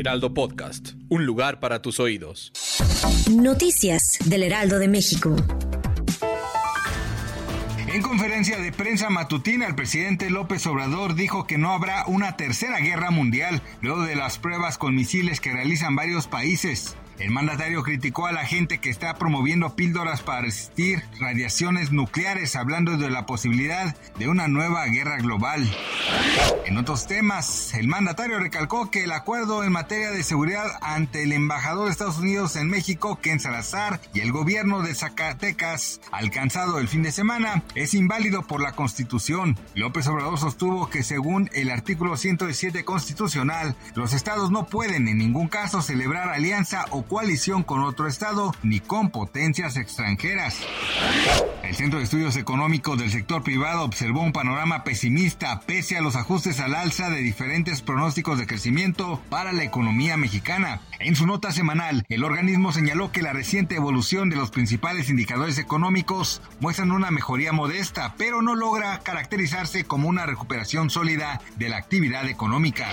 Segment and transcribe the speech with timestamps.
[0.00, 2.52] Heraldo Podcast, un lugar para tus oídos.
[3.30, 5.36] Noticias del Heraldo de México.
[7.86, 12.78] En conferencia de prensa matutina, el presidente López Obrador dijo que no habrá una tercera
[12.78, 16.96] guerra mundial luego de las pruebas con misiles que realizan varios países.
[17.18, 22.96] El mandatario criticó a la gente que está promoviendo píldoras para resistir radiaciones nucleares, hablando
[22.96, 25.68] de la posibilidad de una nueva guerra global.
[26.66, 31.32] En otros temas, el mandatario recalcó que el acuerdo en materia de seguridad ante el
[31.32, 36.86] embajador de Estados Unidos en México, Ken Salazar, y el gobierno de Zacatecas, alcanzado el
[36.86, 39.58] fin de semana, es inválido por la Constitución.
[39.74, 45.48] López Obrador sostuvo que según el artículo 117 constitucional, los estados no pueden en ningún
[45.48, 50.56] caso celebrar alianza o coalición con otro Estado ni con potencias extranjeras.
[51.62, 56.16] El Centro de Estudios Económicos del sector privado observó un panorama pesimista pese a los
[56.16, 60.80] ajustes al alza de diferentes pronósticos de crecimiento para la economía mexicana.
[60.98, 65.58] En su nota semanal, el organismo señaló que la reciente evolución de los principales indicadores
[65.58, 71.76] económicos muestran una mejoría modesta, pero no logra caracterizarse como una recuperación sólida de la
[71.76, 72.88] actividad económica.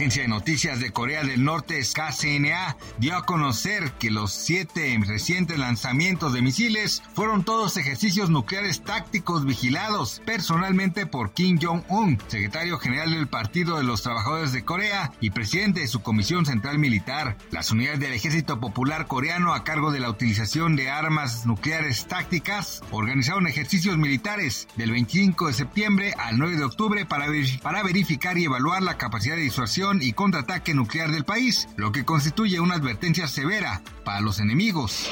[0.00, 5.58] Agencia de noticias de Corea del Norte, KCNA, dio a conocer que los siete recientes
[5.58, 13.10] lanzamientos de misiles fueron todos ejercicios nucleares tácticos vigilados personalmente por Kim Jong-un, secretario general
[13.10, 17.36] del Partido de los Trabajadores de Corea y presidente de su Comisión Central Militar.
[17.50, 22.82] Las unidades del Ejército Popular Coreano a cargo de la utilización de armas nucleares tácticas
[22.90, 27.26] organizaron ejercicios militares del 25 de septiembre al 9 de octubre para,
[27.60, 32.04] para verificar y evaluar la capacidad de disuasión y contraataque nuclear del país, lo que
[32.04, 35.10] constituye una advertencia severa para los enemigos.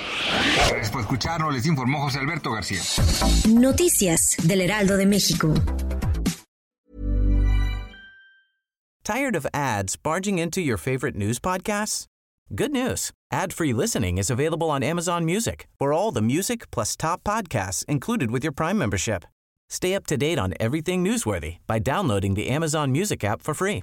[0.71, 2.81] Gracias por escucharnos, les informó José Alberto García.
[3.49, 5.55] Noticias del Heraldo de México.
[9.05, 12.05] Tired of ads barging into your favorite news podcasts?
[12.55, 13.11] Good news.
[13.33, 18.31] Ad-free listening is available on Amazon Music for all the music plus top podcasts included
[18.31, 19.25] with your Prime membership.
[19.71, 23.83] Stay up to date on everything newsworthy by downloading the Amazon Music app for free